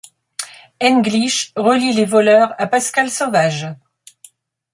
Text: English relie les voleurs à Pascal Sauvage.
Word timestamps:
English 0.81 1.53
relie 1.55 1.93
les 1.93 2.05
voleurs 2.05 2.55
à 2.57 2.65
Pascal 2.65 3.11
Sauvage. 3.11 3.67